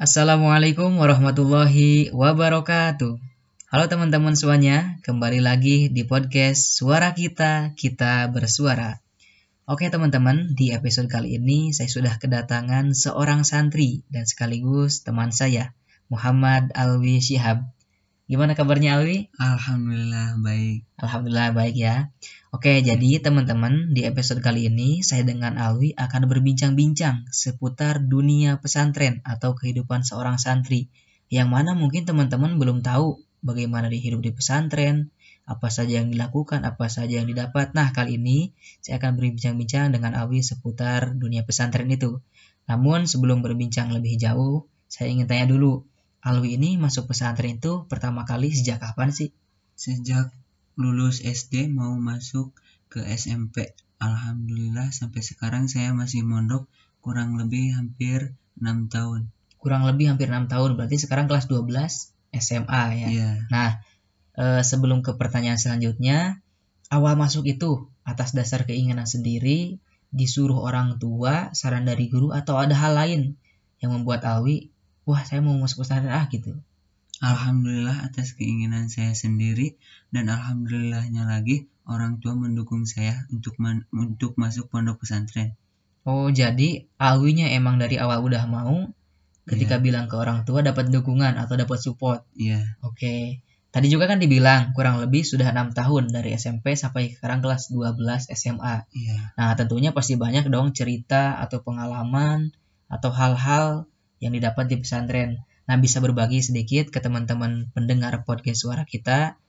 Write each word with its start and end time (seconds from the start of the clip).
Assalamualaikum 0.00 0.96
warahmatullahi 0.96 2.08
wabarakatuh. 2.16 3.20
Halo 3.68 3.84
teman-teman 3.84 4.32
semuanya, 4.32 4.96
kembali 5.04 5.44
lagi 5.44 5.92
di 5.92 6.08
podcast 6.08 6.80
Suara 6.80 7.12
Kita, 7.12 7.76
Kita 7.76 8.24
Bersuara. 8.32 8.96
Oke 9.68 9.92
teman-teman, 9.92 10.56
di 10.56 10.72
episode 10.72 11.04
kali 11.04 11.36
ini 11.36 11.76
saya 11.76 11.92
sudah 11.92 12.16
kedatangan 12.16 12.96
seorang 12.96 13.44
santri 13.44 14.00
dan 14.08 14.24
sekaligus 14.24 15.04
teman 15.04 15.36
saya, 15.36 15.76
Muhammad 16.08 16.72
Alwi 16.72 17.20
Syihab. 17.20 17.68
Gimana 18.30 18.54
kabarnya 18.54 19.02
Alwi? 19.02 19.26
Alhamdulillah 19.42 20.38
baik. 20.38 20.86
Alhamdulillah 21.02 21.50
baik 21.50 21.74
ya. 21.74 22.14
Oke, 22.54 22.78
jadi 22.78 23.18
teman-teman 23.18 23.90
di 23.90 24.06
episode 24.06 24.38
kali 24.38 24.70
ini 24.70 25.02
saya 25.02 25.26
dengan 25.26 25.58
Alwi 25.58 25.98
akan 25.98 26.30
berbincang-bincang 26.30 27.26
seputar 27.34 27.98
dunia 27.98 28.62
pesantren 28.62 29.18
atau 29.26 29.58
kehidupan 29.58 30.06
seorang 30.06 30.38
santri. 30.38 30.94
Yang 31.26 31.48
mana 31.50 31.74
mungkin 31.74 32.06
teman-teman 32.06 32.54
belum 32.62 32.86
tahu 32.86 33.18
bagaimana 33.42 33.90
dihidup 33.90 34.22
di 34.22 34.30
pesantren, 34.30 35.10
apa 35.42 35.66
saja 35.66 35.98
yang 35.98 36.14
dilakukan, 36.14 36.62
apa 36.62 36.86
saja 36.86 37.18
yang 37.18 37.26
didapat. 37.26 37.74
Nah, 37.74 37.90
kali 37.90 38.14
ini 38.14 38.54
saya 38.78 39.02
akan 39.02 39.18
berbincang-bincang 39.18 39.90
dengan 39.90 40.14
Alwi 40.14 40.46
seputar 40.46 41.18
dunia 41.18 41.42
pesantren 41.42 41.90
itu. 41.90 42.22
Namun 42.70 43.10
sebelum 43.10 43.42
berbincang 43.42 43.90
lebih 43.90 44.22
jauh, 44.22 44.70
saya 44.86 45.10
ingin 45.10 45.26
tanya 45.26 45.50
dulu, 45.50 45.89
Alwi 46.20 46.60
ini 46.60 46.76
masuk 46.76 47.08
pesantren 47.08 47.56
itu 47.56 47.88
pertama 47.88 48.28
kali 48.28 48.52
sejak 48.52 48.84
kapan 48.84 49.08
sih? 49.08 49.32
Sejak 49.72 50.28
lulus 50.76 51.24
SD 51.24 51.72
mau 51.72 51.96
masuk 51.96 52.52
ke 52.92 53.00
SMP. 53.08 53.72
Alhamdulillah 54.00 54.92
sampai 54.92 55.20
sekarang 55.24 55.68
saya 55.68 55.92
masih 55.96 56.24
mondok 56.24 56.68
kurang 57.00 57.40
lebih 57.40 57.72
hampir 57.72 58.36
6 58.60 58.92
tahun. 58.92 59.32
Kurang 59.60 59.84
lebih 59.88 60.12
hampir 60.12 60.28
6 60.28 60.48
tahun, 60.48 60.76
berarti 60.76 60.96
sekarang 61.00 61.28
kelas 61.28 61.48
12 61.48 62.12
SMA 62.32 62.82
ya. 62.96 63.08
Iya. 63.08 63.30
Nah, 63.52 63.70
e, 64.36 64.44
sebelum 64.64 65.04
ke 65.04 65.16
pertanyaan 65.16 65.60
selanjutnya, 65.60 66.40
awal 66.92 67.16
masuk 67.16 67.48
itu 67.48 67.88
atas 68.04 68.32
dasar 68.32 68.64
keinginan 68.64 69.04
sendiri, 69.04 69.80
disuruh 70.12 70.60
orang 70.64 70.96
tua, 70.96 71.52
saran 71.52 71.84
dari 71.84 72.08
guru 72.08 72.32
atau 72.32 72.56
ada 72.56 72.72
hal 72.76 72.96
lain 72.96 73.36
yang 73.80 73.96
membuat 73.96 74.24
Alwi, 74.24 74.72
wah 75.10 75.22
saya 75.26 75.42
mau 75.42 75.58
masuk 75.58 75.82
pesantren 75.82 76.14
ah 76.14 76.30
gitu. 76.30 76.54
Alhamdulillah 77.20 78.06
atas 78.06 78.32
keinginan 78.32 78.88
saya 78.88 79.12
sendiri 79.12 79.76
dan 80.08 80.30
alhamdulillahnya 80.32 81.28
lagi 81.28 81.68
orang 81.84 82.22
tua 82.22 82.38
mendukung 82.38 82.88
saya 82.88 83.26
untuk 83.28 83.58
man, 83.60 83.84
untuk 83.92 84.38
masuk 84.40 84.70
pondok 84.72 85.04
pesantren. 85.04 85.58
Oh, 86.08 86.32
jadi 86.32 86.88
Alwinya 86.96 87.50
emang 87.52 87.76
dari 87.76 88.00
awal 88.00 88.24
udah 88.24 88.48
mau 88.48 88.88
ketika 89.44 89.76
Iya. 89.76 89.84
bilang 89.84 90.06
ke 90.08 90.16
orang 90.16 90.48
tua 90.48 90.64
dapat 90.64 90.88
dukungan 90.88 91.36
atau 91.36 91.60
dapat 91.60 91.78
support. 91.82 92.24
Iya. 92.38 92.80
Oke. 92.80 93.44
Tadi 93.70 93.86
juga 93.86 94.10
kan 94.10 94.18
dibilang 94.18 94.74
kurang 94.74 94.98
lebih 94.98 95.22
sudah 95.22 95.54
enam 95.54 95.70
tahun 95.70 96.10
dari 96.10 96.34
SMP 96.34 96.74
sampai 96.74 97.14
sekarang 97.14 97.38
kelas 97.38 97.70
12 97.70 98.26
SMA. 98.32 98.88
Iya. 98.90 99.36
Nah, 99.38 99.54
tentunya 99.54 99.94
pasti 99.94 100.18
banyak 100.18 100.50
dong 100.50 100.74
cerita 100.74 101.38
atau 101.38 101.62
pengalaman 101.62 102.50
atau 102.90 103.10
hal-hal 103.14 103.86
yang 104.20 104.36
didapat 104.36 104.68
di 104.68 104.76
pesantren. 104.78 105.42
Nah, 105.66 105.76
bisa 105.80 105.98
berbagi 105.98 106.44
sedikit 106.44 106.92
ke 106.92 107.00
teman-teman 107.00 107.72
pendengar 107.72 108.22
podcast 108.28 108.68
suara 108.68 108.84
kita 108.84 109.40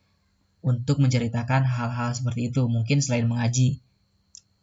untuk 0.64 1.04
menceritakan 1.04 1.68
hal-hal 1.68 2.16
seperti 2.16 2.50
itu. 2.50 2.66
Mungkin 2.66 3.04
selain 3.04 3.28
mengaji. 3.28 3.84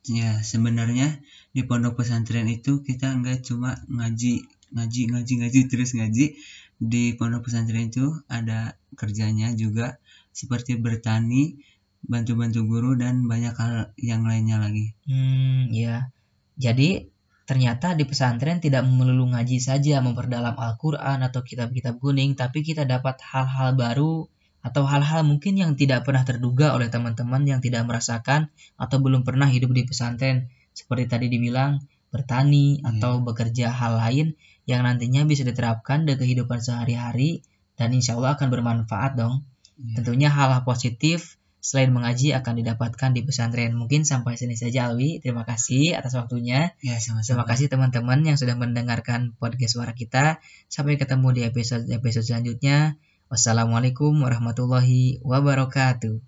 Ya, 0.09 0.41
sebenarnya 0.41 1.20
di 1.53 1.69
pondok 1.69 2.00
pesantren 2.00 2.48
itu 2.48 2.81
kita 2.81 3.12
nggak 3.20 3.45
cuma 3.45 3.77
ngaji, 3.92 4.48
ngaji, 4.73 5.03
ngaji, 5.12 5.33
ngaji 5.45 5.61
terus 5.69 5.92
ngaji. 5.92 6.41
Di 6.78 7.12
pondok 7.19 7.50
pesantren 7.50 7.93
itu 7.93 8.17
ada 8.31 8.78
kerjanya 8.97 9.53
juga 9.53 10.00
seperti 10.33 10.78
bertani, 10.78 11.59
bantu-bantu 12.06 12.62
guru 12.65 12.94
dan 12.94 13.27
banyak 13.27 13.53
hal 13.59 13.91
yang 13.99 14.22
lainnya 14.22 14.62
lagi. 14.62 14.94
Hmm, 15.05 15.69
ya. 15.75 16.15
Jadi, 16.55 17.11
ternyata 17.48 17.97
di 17.97 18.04
pesantren 18.04 18.60
tidak 18.60 18.84
melulu 18.84 19.32
ngaji 19.32 19.56
saja 19.56 20.04
memperdalam 20.04 20.53
Al-Quran 20.53 21.25
atau 21.25 21.41
kitab-kitab 21.41 21.97
kuning, 21.97 22.36
tapi 22.36 22.60
kita 22.60 22.84
dapat 22.84 23.25
hal-hal 23.25 23.72
baru 23.72 24.28
atau 24.60 24.84
hal-hal 24.84 25.25
mungkin 25.25 25.56
yang 25.56 25.72
tidak 25.81 26.04
pernah 26.04 26.28
terduga 26.28 26.76
oleh 26.76 26.92
teman-teman 26.92 27.48
yang 27.48 27.64
tidak 27.64 27.88
merasakan 27.88 28.53
atau 28.76 29.00
belum 29.00 29.25
pernah 29.25 29.48
hidup 29.48 29.72
di 29.72 29.88
pesantren. 29.88 30.53
Seperti 30.76 31.08
tadi 31.08 31.26
dibilang, 31.32 31.81
bertani 32.12 32.84
Iya. 32.84 33.00
atau 33.00 33.25
bekerja 33.25 33.72
hal 33.72 33.97
lain 33.97 34.37
yang 34.69 34.84
nantinya 34.84 35.25
bisa 35.25 35.41
diterapkan 35.41 36.04
di 36.04 36.20
kehidupan 36.20 36.60
sehari-hari 36.60 37.41
dan 37.81 37.97
insya 37.97 38.20
Allah 38.20 38.37
akan 38.37 38.53
bermanfaat 38.53 39.16
dong. 39.16 39.48
Iya. 39.81 40.04
Tentunya 40.04 40.28
hal-hal 40.28 40.69
positif 40.69 41.38
selain 41.58 41.91
mengaji 41.91 42.34
akan 42.34 42.62
didapatkan 42.62 43.10
di 43.14 43.26
pesantren. 43.26 43.74
Mungkin 43.74 44.06
sampai 44.06 44.38
sini 44.38 44.54
saja 44.54 44.91
Alwi. 44.91 45.19
Terima 45.19 45.42
kasih 45.42 45.98
atas 45.98 46.14
waktunya. 46.14 46.74
Ya, 46.84 46.98
Terima 46.98 47.22
sama-sama. 47.22 47.42
kasih 47.48 47.66
teman-teman 47.66 48.22
yang 48.22 48.36
sudah 48.38 48.54
mendengarkan 48.54 49.34
podcast 49.36 49.78
suara 49.78 49.92
kita. 49.96 50.38
Sampai 50.70 51.00
ketemu 51.00 51.34
di 51.34 51.42
episode-episode 51.48 52.26
selanjutnya. 52.26 53.00
Wassalamualaikum 53.28 54.16
warahmatullahi 54.16 55.20
wabarakatuh. 55.20 56.28